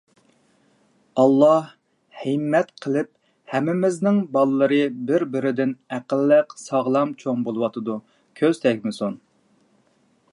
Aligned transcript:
ئاللاھ 1.23 1.67
ھىممەت 2.21 2.71
قىلىپ، 2.85 3.09
ھەممىمىزنىڭ 3.53 4.17
بالىلىرى 4.37 4.81
بىر-بىرىدىن 5.11 5.75
ئەقىللىق، 5.99 6.57
ساغلام 6.65 7.15
چوڭ 7.25 7.47
بولۇۋاتىدۇ. 7.49 8.01
كۆز 8.41 8.63
تەگمىسۇن. 8.65 9.23